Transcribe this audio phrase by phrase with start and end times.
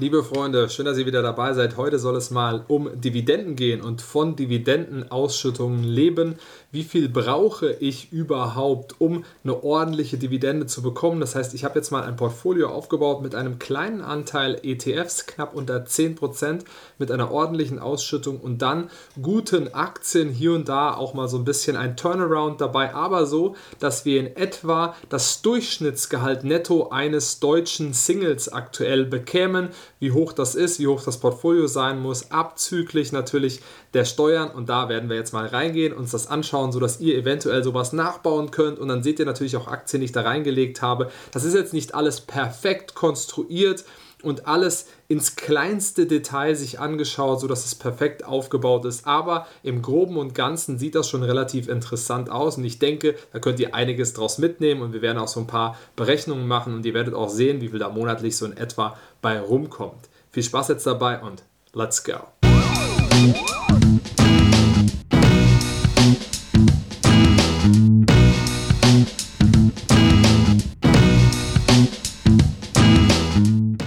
[0.00, 1.76] Liebe Freunde, schön, dass ihr wieder dabei seid.
[1.76, 6.36] Heute soll es mal um Dividenden gehen und von Dividendenausschüttungen leben.
[6.72, 11.20] Wie viel brauche ich überhaupt, um eine ordentliche Dividende zu bekommen?
[11.20, 15.54] Das heißt, ich habe jetzt mal ein Portfolio aufgebaut mit einem kleinen Anteil ETFs, knapp
[15.54, 16.60] unter 10%,
[16.96, 18.88] mit einer ordentlichen Ausschüttung und dann
[19.20, 23.54] guten Aktien hier und da auch mal so ein bisschen ein Turnaround dabei, aber so,
[23.80, 30.54] dass wir in etwa das Durchschnittsgehalt netto eines deutschen Singles aktuell bekämen wie hoch das
[30.54, 33.60] ist, wie hoch das Portfolio sein muss, abzüglich natürlich
[33.94, 34.50] der Steuern.
[34.50, 38.50] Und da werden wir jetzt mal reingehen, uns das anschauen, sodass ihr eventuell sowas nachbauen
[38.50, 38.78] könnt.
[38.78, 41.10] Und dann seht ihr natürlich auch Aktien, die ich da reingelegt habe.
[41.32, 43.84] Das ist jetzt nicht alles perfekt konstruiert
[44.22, 49.06] und alles ins kleinste Detail sich angeschaut, sodass es perfekt aufgebaut ist.
[49.06, 53.38] Aber im Groben und Ganzen sieht das schon relativ interessant aus und ich denke, da
[53.38, 56.86] könnt ihr einiges draus mitnehmen und wir werden auch so ein paar Berechnungen machen und
[56.86, 60.08] ihr werdet auch sehen, wie viel da monatlich so in etwa bei rumkommt.
[60.30, 61.42] Viel Spaß jetzt dabei und
[61.74, 62.39] let's go!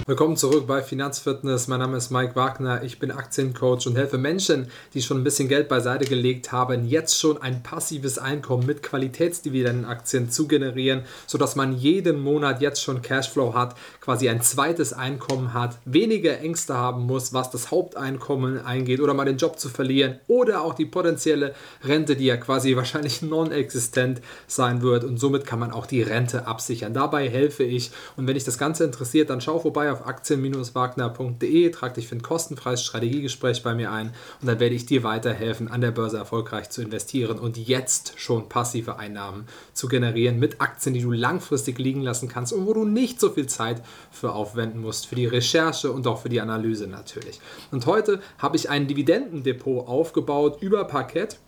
[0.06, 1.66] Willkommen zurück bei Finanzfitness.
[1.66, 2.82] Mein Name ist Mike Wagner.
[2.82, 7.18] Ich bin Aktiencoach und helfe Menschen, die schon ein bisschen Geld beiseite gelegt haben, jetzt
[7.18, 13.54] schon ein passives Einkommen mit Qualitätsdividendenaktien zu generieren, sodass man jeden Monat jetzt schon Cashflow
[13.54, 19.14] hat, quasi ein zweites Einkommen hat, weniger Ängste haben muss, was das Haupteinkommen eingeht oder
[19.14, 24.20] mal den Job zu verlieren oder auch die potenzielle Rente, die ja quasi wahrscheinlich non-existent
[24.48, 26.92] sein wird und somit kann man auch die Rente absichern.
[26.92, 31.94] Dabei helfe ich und wenn dich das Ganze interessiert, dann schau vorbei auf aktien-wagner.de, trag
[31.94, 35.80] dich für ein kostenfreies Strategiegespräch bei mir ein und dann werde ich dir weiterhelfen, an
[35.80, 41.02] der Börse erfolgreich zu investieren und jetzt schon passive Einnahmen zu generieren mit Aktien, die
[41.02, 45.06] du langfristig liegen lassen kannst und wo du nicht so viel Zeit für aufwenden musst,
[45.06, 47.40] für die Recherche und auch für die Analyse natürlich.
[47.70, 51.38] Und heute habe ich ein Dividendendepot aufgebaut über Parkett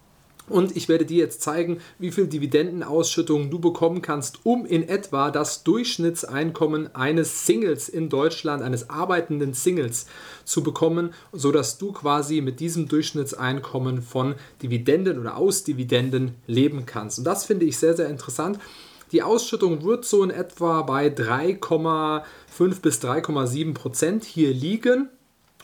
[0.49, 5.31] und ich werde dir jetzt zeigen, wie viel Dividendenausschüttungen du bekommen kannst, um in etwa
[5.31, 10.07] das Durchschnittseinkommen eines Singles in Deutschland, eines arbeitenden Singles
[10.45, 17.19] zu bekommen, sodass du quasi mit diesem Durchschnittseinkommen von Dividenden oder aus Dividenden leben kannst.
[17.19, 18.59] Und das finde ich sehr, sehr interessant.
[19.13, 25.09] Die Ausschüttung wird so in etwa bei 3,5 bis 3,7 Prozent hier liegen.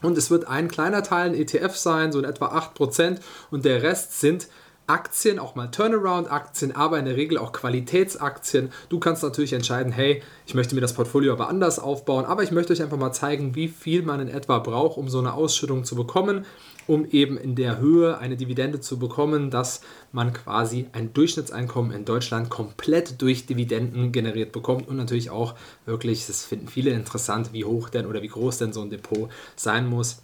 [0.01, 3.21] Und es wird ein kleiner Teil ein ETF sein, so in etwa 8 Prozent.
[3.51, 4.49] Und der Rest sind
[4.87, 8.73] Aktien, auch mal Turnaround-Aktien, aber in der Regel auch Qualitätsaktien.
[8.89, 12.51] Du kannst natürlich entscheiden, hey, ich möchte mir das Portfolio aber anders aufbauen, aber ich
[12.51, 15.85] möchte euch einfach mal zeigen, wie viel man in etwa braucht, um so eine Ausschüttung
[15.85, 16.45] zu bekommen,
[16.87, 22.05] um eben in der Höhe eine Dividende zu bekommen, dass man quasi ein Durchschnittseinkommen in
[22.05, 25.55] Deutschland komplett durch Dividenden generiert bekommt und natürlich auch
[25.87, 29.31] wirklich, das finden viele interessant, wie hoch denn oder wie groß denn so ein Depot
[29.55, 30.23] sein muss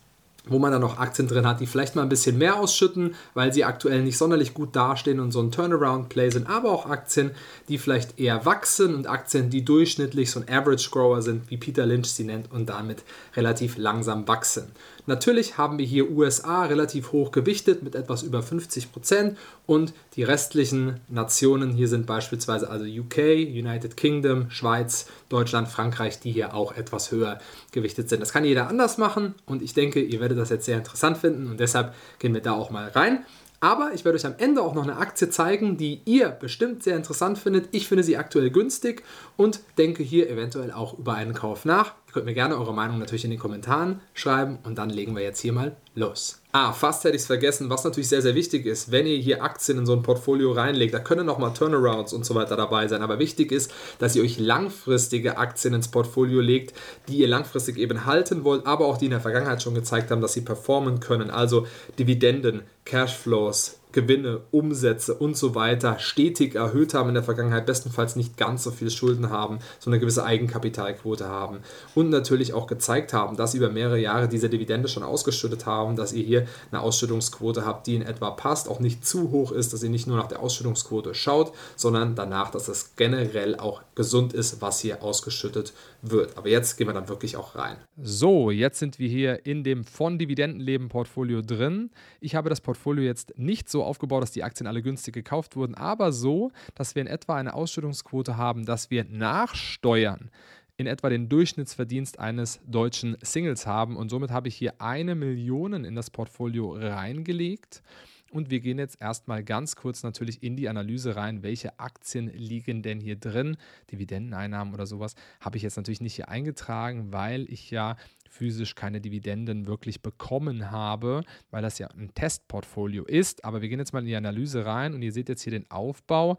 [0.49, 3.53] wo man dann noch Aktien drin hat, die vielleicht mal ein bisschen mehr ausschütten, weil
[3.53, 7.33] sie aktuell nicht sonderlich gut dastehen und so ein Turnaround-Play sind, aber auch Aktien,
[7.69, 11.87] die vielleicht eher wachsen und Aktien, die durchschnittlich so ein Average Grower sind, wie Peter
[11.87, 13.03] Lynch sie nennt und damit
[13.37, 14.73] relativ langsam wachsen.
[15.09, 20.23] Natürlich haben wir hier USA relativ hoch gewichtet mit etwas über 50 Prozent und die
[20.23, 26.77] restlichen Nationen hier sind beispielsweise also UK, United Kingdom, Schweiz, Deutschland, Frankreich, die hier auch
[26.77, 27.39] etwas höher
[27.73, 28.21] gewichtet sind.
[28.21, 31.47] Das kann jeder anders machen und ich denke, ihr werdet das jetzt sehr interessant finden
[31.47, 33.25] und deshalb gehen wir da auch mal rein.
[33.61, 36.97] Aber ich werde euch am Ende auch noch eine Aktie zeigen, die ihr bestimmt sehr
[36.97, 37.69] interessant findet.
[37.73, 39.03] Ich finde sie aktuell günstig
[39.37, 41.95] und denke hier eventuell auch über einen Kauf nach.
[42.09, 45.23] Ihr könnt mir gerne eure Meinung natürlich in den Kommentaren schreiben und dann legen wir
[45.23, 46.41] jetzt hier mal los.
[46.53, 49.43] Ah, fast hätte ich es vergessen, was natürlich sehr, sehr wichtig ist, wenn ihr hier
[49.45, 53.03] Aktien in so ein Portfolio reinlegt, da können nochmal Turnarounds und so weiter dabei sein,
[53.03, 56.75] aber wichtig ist, dass ihr euch langfristige Aktien ins Portfolio legt,
[57.09, 60.23] die ihr langfristig eben halten wollt, aber auch die in der Vergangenheit schon gezeigt haben,
[60.23, 61.67] dass sie performen können, also
[61.99, 68.37] Dividenden, Cashflows, Gewinne, Umsätze und so weiter stetig erhöht haben in der Vergangenheit, bestenfalls nicht
[68.37, 71.59] ganz so viel Schulden haben, so eine gewisse Eigenkapitalquote haben
[71.95, 75.97] und natürlich auch gezeigt haben, dass sie über mehrere Jahre diese Dividende schon ausgeschüttet haben,
[75.97, 79.73] dass ihr hier eine Ausschüttungsquote habt, die in etwa passt, auch nicht zu hoch ist,
[79.73, 84.33] dass ihr nicht nur nach der Ausschüttungsquote schaut, sondern danach, dass es generell auch gesund
[84.33, 86.37] ist, was hier ausgeschüttet wird.
[86.37, 87.77] Aber jetzt gehen wir dann wirklich auch rein.
[88.01, 91.91] So, jetzt sind wir hier in dem von Dividendenleben Portfolio drin.
[92.21, 95.75] Ich habe das Portfolio jetzt nicht so aufgebaut, dass die Aktien alle günstig gekauft wurden,
[95.75, 100.31] aber so, dass wir in etwa eine Ausschüttungsquote haben, dass wir nachsteuern
[100.79, 103.97] in etwa den Durchschnittsverdienst eines deutschen Singles haben.
[103.97, 107.83] Und somit habe ich hier eine Million in das Portfolio reingelegt.
[108.31, 112.83] Und wir gehen jetzt erstmal ganz kurz natürlich in die Analyse rein, welche Aktien liegen
[112.83, 113.57] denn hier drin.
[113.91, 117.97] Dividendeneinnahmen oder sowas habe ich jetzt natürlich nicht hier eingetragen, weil ich ja
[118.29, 123.45] physisch keine Dividenden wirklich bekommen habe, weil das ja ein Testportfolio ist.
[123.45, 125.71] Aber wir gehen jetzt mal in die Analyse rein und ihr seht jetzt hier den
[125.71, 126.39] Aufbau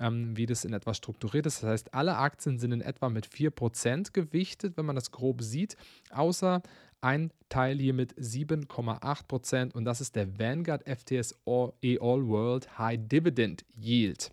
[0.00, 1.62] ähm, wie das in etwa strukturiert ist.
[1.62, 5.76] Das heißt, alle Aktien sind in etwa mit 4% gewichtet, wenn man das grob sieht,
[6.10, 6.62] außer
[7.00, 12.98] ein Teil hier mit 7,8% und das ist der Vanguard FTS All, All World High
[13.08, 14.32] Dividend Yield.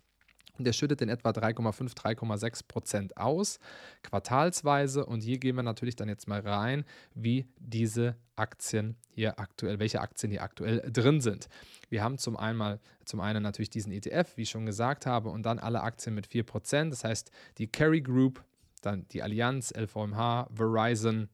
[0.58, 3.58] Der schüttet in etwa 3,5, 3,6 Prozent aus,
[4.02, 5.04] quartalsweise.
[5.04, 10.00] Und hier gehen wir natürlich dann jetzt mal rein, wie diese Aktien hier aktuell, welche
[10.00, 11.48] Aktien hier aktuell drin sind.
[11.88, 15.44] Wir haben zum einen, zum einen natürlich diesen ETF, wie ich schon gesagt habe, und
[15.44, 16.92] dann alle Aktien mit 4 Prozent.
[16.92, 18.44] Das heißt, die Carry Group,
[18.82, 21.28] dann die Allianz, LVMH, Verizon,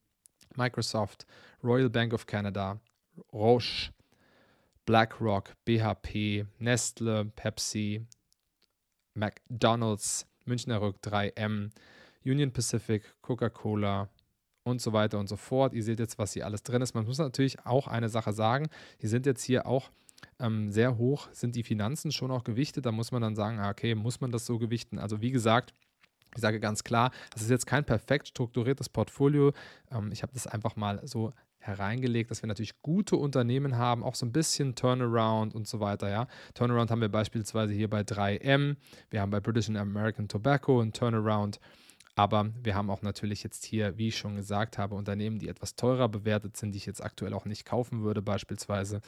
[0.56, 1.26] Microsoft,
[1.62, 2.80] Royal Bank of Canada,
[3.32, 3.92] Roche,
[4.84, 8.06] BlackRock, BHP, Nestle, Pepsi,
[9.14, 11.70] McDonald's, Münchner Rück 3M,
[12.24, 14.08] Union Pacific, Coca-Cola
[14.64, 15.74] und so weiter und so fort.
[15.74, 16.94] Ihr seht jetzt, was hier alles drin ist.
[16.94, 18.68] Man muss natürlich auch eine Sache sagen,
[19.00, 19.90] die sind jetzt hier auch
[20.38, 22.86] ähm, sehr hoch, sind die Finanzen schon auch gewichtet.
[22.86, 24.98] Da muss man dann sagen, ah, okay, muss man das so gewichten?
[24.98, 25.74] Also wie gesagt,
[26.34, 29.52] ich sage ganz klar, das ist jetzt kein perfekt strukturiertes Portfolio.
[29.90, 31.32] Ähm, ich habe das einfach mal so
[31.62, 36.10] hereingelegt, dass wir natürlich gute Unternehmen haben, auch so ein bisschen Turnaround und so weiter.
[36.10, 36.26] Ja.
[36.54, 38.76] Turnaround haben wir beispielsweise hier bei 3M,
[39.10, 41.60] wir haben bei British and American Tobacco ein Turnaround.
[42.14, 45.76] Aber wir haben auch natürlich jetzt hier, wie ich schon gesagt habe, Unternehmen, die etwas
[45.76, 49.00] teurer bewertet sind, die ich jetzt aktuell auch nicht kaufen würde, beispielsweise.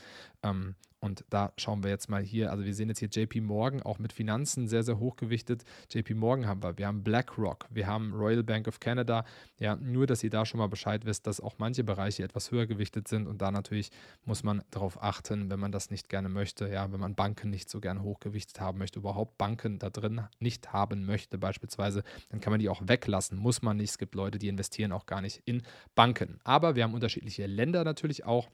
[0.42, 0.74] Ähm,
[1.04, 3.98] und da schauen wir jetzt mal hier, also wir sehen jetzt hier JP Morgan auch
[3.98, 5.62] mit Finanzen sehr, sehr hochgewichtet.
[5.92, 9.26] JP Morgan haben wir, wir haben BlackRock, wir haben Royal Bank of Canada.
[9.58, 12.66] Ja, nur, dass ihr da schon mal Bescheid wisst, dass auch manche Bereiche etwas höher
[12.66, 13.90] gewichtet sind und da natürlich
[14.24, 16.68] muss man darauf achten, wenn man das nicht gerne möchte.
[16.68, 20.72] Ja, wenn man Banken nicht so gerne hochgewichtet haben möchte, überhaupt Banken da drin nicht
[20.72, 23.36] haben möchte, beispielsweise, dann kann man die auch weglassen.
[23.36, 23.90] Muss man nicht.
[23.90, 25.62] Es gibt Leute, die investieren auch gar nicht in
[25.94, 26.38] Banken.
[26.44, 28.48] Aber wir haben unterschiedliche Länder natürlich auch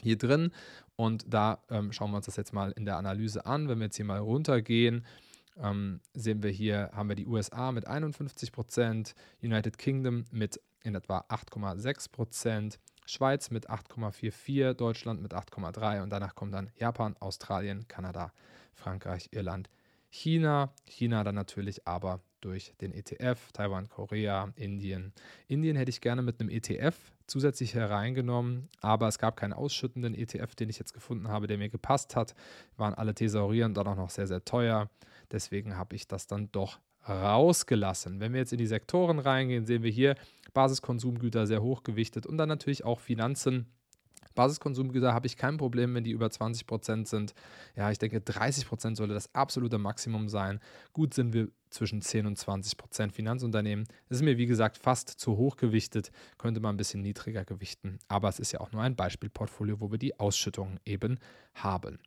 [0.00, 0.50] hier drin.
[0.96, 3.68] Und da ähm, schauen wir uns das jetzt mal in der Analyse an.
[3.68, 5.04] Wenn wir jetzt hier mal runtergehen,
[5.56, 10.94] ähm, sehen wir hier, haben wir die USA mit 51 Prozent, United Kingdom mit in
[10.94, 17.86] etwa 8,6 Prozent, Schweiz mit 8,44, Deutschland mit 8,3 und danach kommen dann Japan, Australien,
[17.88, 18.32] Kanada,
[18.74, 19.68] Frankreich, Irland,
[20.10, 20.72] China.
[20.86, 25.12] China dann natürlich aber durch den ETF, Taiwan, Korea, Indien.
[25.48, 26.94] Indien hätte ich gerne mit einem ETF
[27.26, 31.70] zusätzlich hereingenommen, aber es gab keinen ausschüttenden ETF, den ich jetzt gefunden habe, der mir
[31.70, 32.34] gepasst hat.
[32.76, 34.90] Waren alle Thesaurieren dann auch noch sehr, sehr teuer.
[35.32, 38.20] Deswegen habe ich das dann doch rausgelassen.
[38.20, 40.14] Wenn wir jetzt in die Sektoren reingehen, sehen wir hier
[40.52, 43.66] Basiskonsumgüter sehr hochgewichtet und dann natürlich auch Finanzen
[44.34, 47.34] Basiskonsumgüter habe ich kein Problem, wenn die über 20 Prozent sind.
[47.76, 50.60] Ja, ich denke, 30 Prozent sollte das absolute Maximum sein.
[50.92, 53.86] Gut sind wir zwischen 10 und 20 Prozent Finanzunternehmen.
[54.08, 56.10] Das ist mir, wie gesagt, fast zu hoch gewichtet.
[56.38, 57.98] Könnte man ein bisschen niedriger gewichten.
[58.08, 61.18] Aber es ist ja auch nur ein Beispielportfolio, wo wir die Ausschüttungen eben
[61.54, 61.98] haben.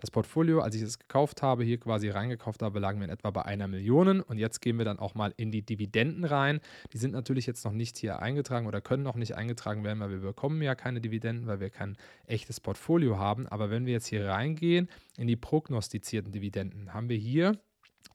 [0.00, 3.30] Das Portfolio, als ich es gekauft habe, hier quasi reingekauft habe, lagen wir in etwa
[3.30, 4.20] bei einer Million.
[4.20, 6.60] Und jetzt gehen wir dann auch mal in die Dividenden rein.
[6.92, 10.10] Die sind natürlich jetzt noch nicht hier eingetragen oder können noch nicht eingetragen werden, weil
[10.10, 11.96] wir bekommen ja keine Dividenden, weil wir kein
[12.26, 13.46] echtes Portfolio haben.
[13.46, 17.58] Aber wenn wir jetzt hier reingehen in die prognostizierten Dividenden, haben wir hier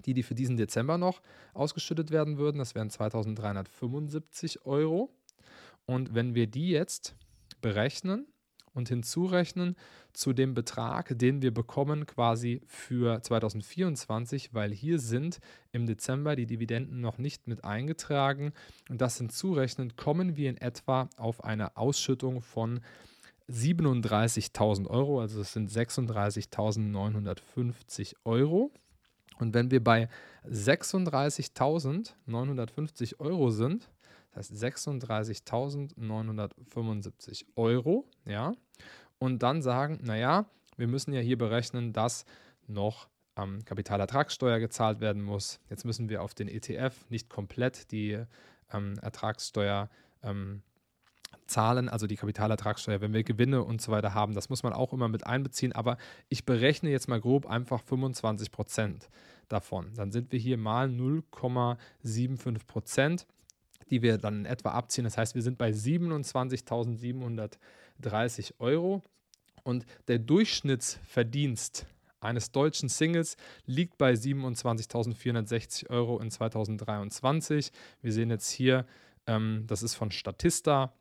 [0.06, 1.22] die, die für diesen Dezember noch
[1.54, 2.58] ausgeschüttet werden würden.
[2.58, 5.14] Das wären 2375 Euro.
[5.86, 7.16] Und wenn wir die jetzt
[7.62, 8.28] berechnen,
[8.80, 9.76] und hinzurechnen
[10.14, 15.40] zu dem Betrag, den wir bekommen quasi für 2024, weil hier sind
[15.72, 18.54] im Dezember die Dividenden noch nicht mit eingetragen
[18.90, 22.80] und das hinzurechnen, kommen wir in etwa auf eine Ausschüttung von
[23.50, 28.72] 37.000 Euro, also das sind 36.950 Euro.
[29.40, 30.08] Und wenn wir bei
[30.48, 33.90] 36.950 Euro sind,
[34.40, 38.54] heißt 36.975 Euro, ja.
[39.20, 42.26] Und dann sagen, naja, wir müssen ja hier berechnen, dass
[42.68, 45.60] noch ähm, Kapitalertragssteuer gezahlt werden muss.
[45.70, 48.24] Jetzt müssen wir auf den ETF nicht komplett die
[48.72, 49.90] ähm, Ertragssteuer
[50.24, 50.64] ähm,
[51.48, 54.34] zahlen, also die Kapitalertragssteuer, wenn wir Gewinne und so weiter haben.
[54.34, 55.98] Das muss man auch immer mit einbeziehen, aber
[56.30, 59.10] ich berechne jetzt mal grob einfach 25 Prozent
[59.48, 59.94] davon.
[59.96, 63.26] Dann sind wir hier mal 0,75 Prozent
[63.90, 65.04] die wir dann etwa abziehen.
[65.04, 69.04] Das heißt, wir sind bei 27.730 Euro
[69.64, 71.86] und der Durchschnittsverdienst
[72.22, 77.72] eines deutschen Singles liegt bei 27.460 Euro in 2023.
[78.02, 78.86] Wir sehen jetzt hier,
[79.26, 80.94] ähm, das ist von Statista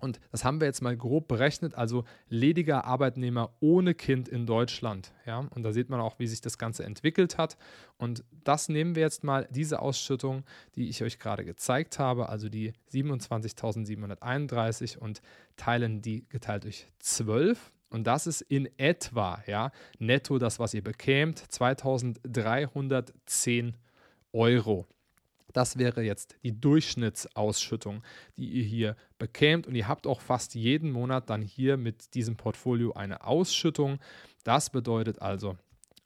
[0.00, 5.12] Und das haben wir jetzt mal grob berechnet, also lediger Arbeitnehmer ohne Kind in Deutschland.
[5.26, 5.48] Ja?
[5.54, 7.56] Und da sieht man auch, wie sich das Ganze entwickelt hat.
[7.96, 10.44] Und das nehmen wir jetzt mal, diese Ausschüttung,
[10.76, 15.20] die ich euch gerade gezeigt habe, also die 27.731 und
[15.56, 17.72] teilen die geteilt durch 12.
[17.90, 23.74] Und das ist in etwa, ja, netto das, was ihr bekämt, 2310
[24.32, 24.86] Euro.
[25.52, 28.02] Das wäre jetzt die Durchschnittsausschüttung,
[28.36, 29.66] die ihr hier bekämt.
[29.66, 33.98] Und ihr habt auch fast jeden Monat dann hier mit diesem Portfolio eine Ausschüttung.
[34.44, 35.56] Das bedeutet also,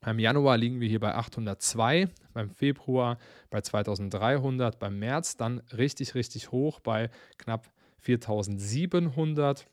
[0.04, 3.18] im Januar liegen wir hier bei 802, beim Februar
[3.50, 7.08] bei 2300, beim März dann richtig, richtig hoch bei
[7.38, 7.70] knapp
[8.00, 9.66] 4700.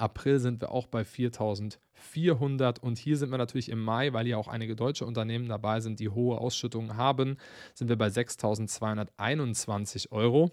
[0.00, 4.36] April sind wir auch bei 4400 und hier sind wir natürlich im Mai, weil ja
[4.36, 7.36] auch einige deutsche Unternehmen dabei sind, die hohe Ausschüttungen haben,
[7.74, 10.50] sind wir bei 6221 Euro.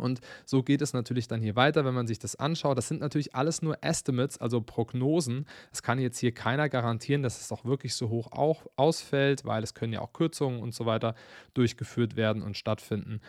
[0.00, 2.78] Und so geht es natürlich dann hier weiter, wenn man sich das anschaut.
[2.78, 5.46] Das sind natürlich alles nur Estimates, also Prognosen.
[5.72, 9.62] Es kann jetzt hier keiner garantieren, dass es auch wirklich so hoch auch ausfällt, weil
[9.62, 11.14] es können ja auch Kürzungen und so weiter
[11.54, 13.20] durchgeführt werden und stattfinden.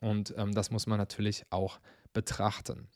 [0.00, 1.78] Und ähm, das muss man natürlich auch
[2.12, 2.88] betrachten.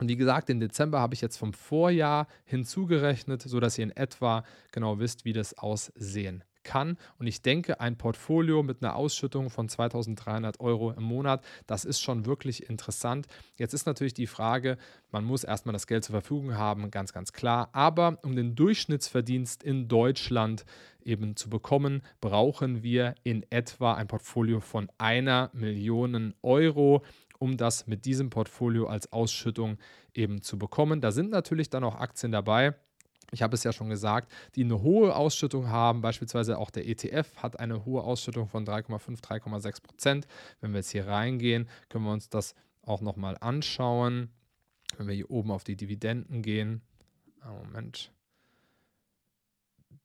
[0.00, 4.44] Und wie gesagt, den Dezember habe ich jetzt vom Vorjahr hinzugerechnet, sodass ihr in etwa
[4.72, 6.96] genau wisst, wie das aussehen kann.
[7.18, 12.00] Und ich denke, ein Portfolio mit einer Ausschüttung von 2300 Euro im Monat, das ist
[12.00, 13.26] schon wirklich interessant.
[13.56, 14.78] Jetzt ist natürlich die Frage,
[15.10, 17.68] man muss erstmal das Geld zur Verfügung haben, ganz, ganz klar.
[17.72, 20.64] Aber um den Durchschnittsverdienst in Deutschland
[21.02, 27.02] eben zu bekommen, brauchen wir in etwa ein Portfolio von einer Million Euro
[27.40, 29.78] um das mit diesem Portfolio als Ausschüttung
[30.14, 31.00] eben zu bekommen.
[31.00, 32.74] Da sind natürlich dann auch Aktien dabei.
[33.32, 36.02] Ich habe es ja schon gesagt, die eine hohe Ausschüttung haben.
[36.02, 40.26] Beispielsweise auch der ETF hat eine hohe Ausschüttung von 3,5, 3,6 Prozent.
[40.60, 44.30] Wenn wir jetzt hier reingehen, können wir uns das auch nochmal anschauen.
[44.98, 46.82] Wenn wir hier oben auf die Dividenden gehen.
[47.42, 48.12] Moment.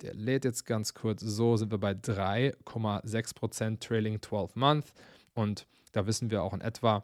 [0.02, 1.22] Der lädt jetzt ganz kurz.
[1.22, 4.94] So sind wir bei 3,6 Prozent Trailing 12 Month.
[5.34, 7.04] Und da wissen wir auch in etwa,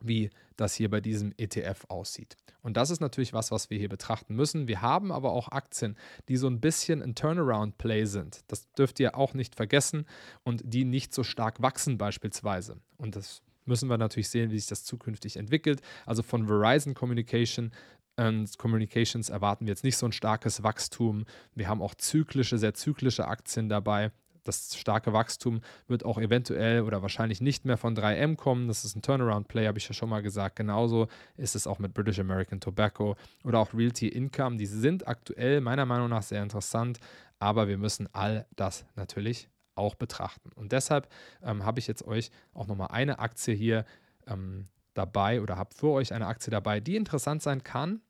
[0.00, 2.36] wie das hier bei diesem ETF aussieht.
[2.62, 4.68] Und das ist natürlich was, was wir hier betrachten müssen.
[4.68, 5.96] Wir haben aber auch Aktien,
[6.28, 8.40] die so ein bisschen ein Turnaround-Play sind.
[8.48, 10.06] Das dürft ihr auch nicht vergessen
[10.44, 12.78] und die nicht so stark wachsen beispielsweise.
[12.96, 15.80] Und das müssen wir natürlich sehen, wie sich das zukünftig entwickelt.
[16.06, 17.70] Also von Verizon Communication
[18.16, 21.24] und Communications erwarten wir jetzt nicht so ein starkes Wachstum.
[21.54, 24.10] Wir haben auch zyklische, sehr zyklische Aktien dabei
[24.44, 28.68] das starke Wachstum wird auch eventuell oder wahrscheinlich nicht mehr von 3M kommen.
[28.68, 30.56] Das ist ein Turnaround-Play, habe ich ja schon mal gesagt.
[30.56, 34.56] Genauso ist es auch mit British American Tobacco oder auch Realty Income.
[34.56, 36.98] Die sind aktuell meiner Meinung nach sehr interessant,
[37.38, 40.50] aber wir müssen all das natürlich auch betrachten.
[40.54, 41.08] Und deshalb
[41.42, 43.84] ähm, habe ich jetzt euch auch nochmal eine Aktie hier
[44.26, 48.00] ähm, dabei oder habe für euch eine Aktie dabei, die interessant sein kann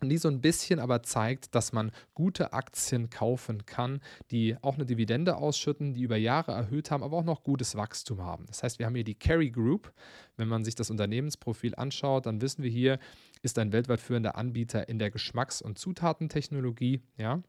[0.00, 4.74] und die so ein bisschen aber zeigt, dass man gute Aktien kaufen kann, die auch
[4.74, 8.46] eine Dividende ausschütten, die über Jahre erhöht haben, aber auch noch gutes Wachstum haben.
[8.46, 9.92] Das heißt, wir haben hier die Carry Group.
[10.36, 12.98] Wenn man sich das Unternehmensprofil anschaut, dann wissen wir hier,
[13.42, 17.02] ist ein weltweit führender Anbieter in der Geschmacks- und Zutatentechnologie.
[17.16, 17.42] Ja,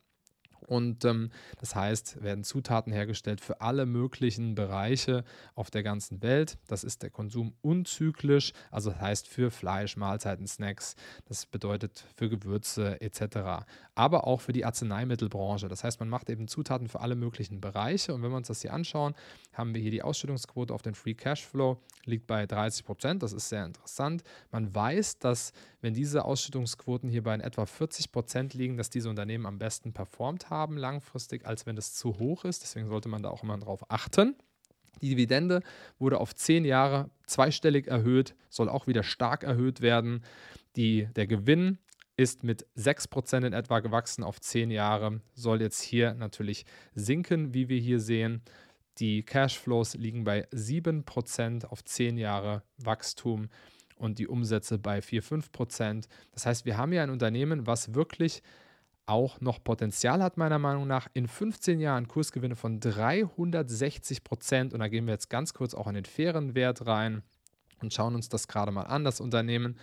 [0.67, 1.29] und ähm,
[1.59, 6.57] das heißt, werden Zutaten hergestellt für alle möglichen Bereiche auf der ganzen Welt.
[6.67, 10.95] Das ist der Konsum unzyklisch, also das heißt für Fleisch, Mahlzeiten, Snacks,
[11.25, 13.65] das bedeutet für Gewürze etc.
[13.93, 15.67] Aber auch für die Arzneimittelbranche.
[15.67, 18.13] Das heißt, man macht eben Zutaten für alle möglichen Bereiche.
[18.13, 19.15] Und wenn wir uns das hier anschauen,
[19.53, 23.23] haben wir hier die Ausschüttungsquote auf den Free Cashflow, liegt bei 30 Prozent.
[23.23, 24.23] Das ist sehr interessant.
[24.51, 29.45] Man weiß, dass wenn diese Ausschüttungsquoten hier bei etwa 40 Prozent liegen, dass diese Unternehmen
[29.45, 32.63] am besten performt haben haben langfristig, als wenn es zu hoch ist.
[32.63, 34.35] Deswegen sollte man da auch immer drauf achten.
[35.01, 35.61] Die Dividende
[35.99, 40.23] wurde auf zehn Jahre zweistellig erhöht, soll auch wieder stark erhöht werden.
[40.75, 41.79] Die, der Gewinn
[42.17, 47.67] ist mit 6% in etwa gewachsen auf zehn Jahre, soll jetzt hier natürlich sinken, wie
[47.67, 48.41] wir hier sehen.
[48.99, 53.49] Die Cashflows liegen bei 7% auf zehn Jahre Wachstum
[53.97, 56.07] und die Umsätze bei 4-5%.
[56.31, 58.41] Das heißt, wir haben hier ein Unternehmen, was wirklich
[59.05, 61.07] auch noch Potenzial hat, meiner Meinung nach.
[61.13, 64.73] In 15 Jahren Kursgewinne von 360 Prozent.
[64.73, 67.23] Und da gehen wir jetzt ganz kurz auch in den fairen Wert rein
[67.81, 69.03] und schauen uns das gerade mal an.
[69.03, 69.77] Das Unternehmen,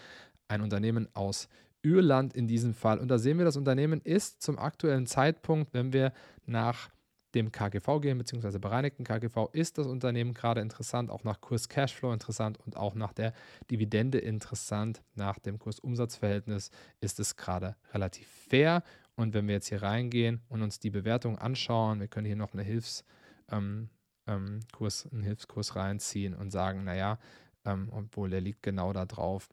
[0.48, 1.48] ein Unternehmen aus
[1.82, 2.98] Irland in diesem Fall.
[2.98, 6.12] Und da sehen wir, das Unternehmen ist zum aktuellen Zeitpunkt, wenn wir
[6.46, 6.90] nach
[7.34, 12.12] dem KGV gehen, beziehungsweise bereinigten KGV, ist das Unternehmen gerade interessant, auch nach Kurs Cashflow
[12.12, 13.32] interessant und auch nach der
[13.70, 15.02] Dividende interessant.
[15.14, 18.82] Nach dem Kursumsatzverhältnis ist es gerade relativ fair
[19.16, 22.52] und wenn wir jetzt hier reingehen und uns die Bewertung anschauen, wir können hier noch
[22.52, 23.04] eine Hilfs,
[23.50, 23.90] ähm,
[24.26, 27.18] ähm, Kurs, einen Hilfskurs reinziehen und sagen, naja,
[27.64, 29.48] ähm, obwohl der liegt genau da drauf.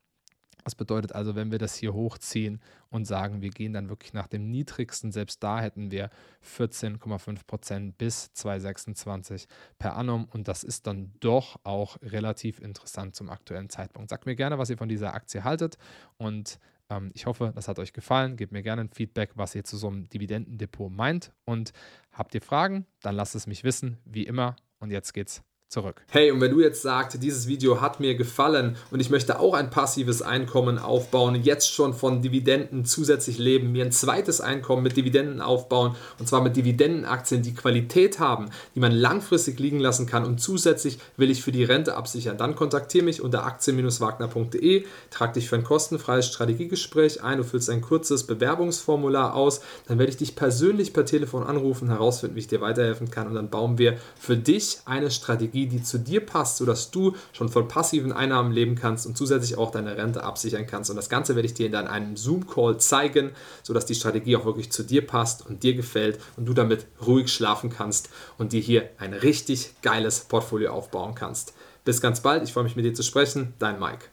[0.63, 4.27] Das bedeutet also, wenn wir das hier hochziehen und sagen, wir gehen dann wirklich nach
[4.27, 6.09] dem niedrigsten, selbst da hätten wir
[6.43, 9.47] 14,5 Prozent bis 2026
[9.77, 14.09] per annum und das ist dann doch auch relativ interessant zum aktuellen Zeitpunkt.
[14.09, 15.77] Sagt mir gerne, was ihr von dieser Aktie haltet
[16.17, 16.59] und
[16.89, 18.36] ähm, ich hoffe, das hat euch gefallen.
[18.36, 21.72] Gebt mir gerne ein Feedback, was ihr zu so einem Dividendendepot meint und
[22.12, 26.01] habt ihr Fragen, dann lasst es mich wissen, wie immer und jetzt geht's zurück.
[26.09, 29.53] Hey, und wenn du jetzt sagst, dieses Video hat mir gefallen und ich möchte auch
[29.53, 34.97] ein passives Einkommen aufbauen, jetzt schon von Dividenden zusätzlich leben, mir ein zweites Einkommen mit
[34.97, 40.25] Dividenden aufbauen und zwar mit Dividendenaktien, die Qualität haben, die man langfristig liegen lassen kann
[40.25, 45.49] und zusätzlich will ich für die Rente absichern, dann kontaktiere mich unter aktien-wagner.de, trag dich
[45.49, 50.35] für ein kostenfreies Strategiegespräch ein, du füllst ein kurzes Bewerbungsformular aus, dann werde ich dich
[50.35, 54.35] persönlich per Telefon anrufen, herausfinden, wie ich dir weiterhelfen kann und dann bauen wir für
[54.35, 58.75] dich eine Strategie Strategie, die zu dir passt, sodass du schon von passiven Einnahmen leben
[58.75, 60.89] kannst und zusätzlich auch deine Rente absichern kannst.
[60.89, 63.31] Und das Ganze werde ich dir in einem Zoom-Call zeigen,
[63.63, 67.31] sodass die Strategie auch wirklich zu dir passt und dir gefällt und du damit ruhig
[67.31, 71.53] schlafen kannst und dir hier ein richtig geiles Portfolio aufbauen kannst.
[71.85, 74.09] Bis ganz bald, ich freue mich mit dir zu sprechen, dein Mike.